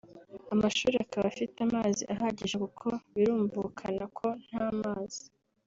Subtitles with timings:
[0.53, 5.23] amashuri akaba afite amazi ahagije kuko birumvukana ko nta mazi